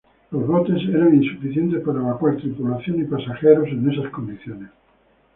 [0.31, 4.71] Los botes eran insuficientes para evacuar tripulación y pasajeros en esas condiciones.